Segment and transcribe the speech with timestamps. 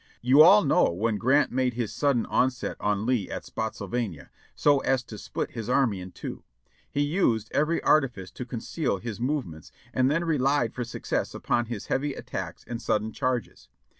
[0.23, 5.03] "You all know when Grant made his sudden onset on Lee at Spottsylvania, so as
[5.03, 6.43] to split his army in two,
[6.89, 11.67] he used every arti fice to conceal his movements and then rehed for success upon
[11.67, 13.69] his heavy attacks and sudden charges.